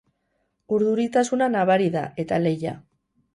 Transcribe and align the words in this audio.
Urduritasuna 0.77 1.49
nabari 1.57 1.91
da, 1.97 2.03
eta 2.25 2.41
lehia. 2.47 2.75